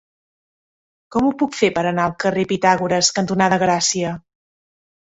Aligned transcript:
Com 1.15 1.27
ho 1.27 1.35
puc 1.43 1.53
fer 1.59 1.69
per 1.77 1.83
anar 1.91 2.09
al 2.09 2.17
carrer 2.25 2.47
Pitàgores 2.55 3.13
cantonada 3.21 3.65
Gràcia? 3.69 4.21